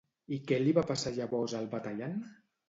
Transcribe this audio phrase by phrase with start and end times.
[0.37, 2.19] I què li va passar llavors al batallant?